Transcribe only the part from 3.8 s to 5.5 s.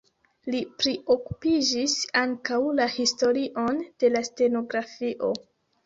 de la stenografio.